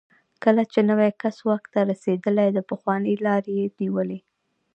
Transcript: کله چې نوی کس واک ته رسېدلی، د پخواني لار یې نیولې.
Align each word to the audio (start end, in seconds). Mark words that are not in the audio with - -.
کله 0.43 0.63
چې 0.71 0.79
نوی 0.89 1.09
کس 1.21 1.37
واک 1.47 1.63
ته 1.73 1.79
رسېدلی، 1.91 2.47
د 2.53 2.59
پخواني 2.69 3.15
لار 3.25 3.43
یې 3.55 3.63
نیولې. 3.79 4.19